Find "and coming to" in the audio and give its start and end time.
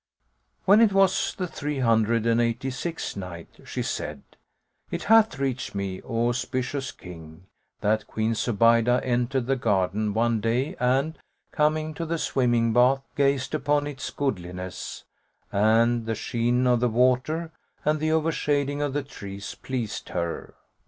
10.79-12.07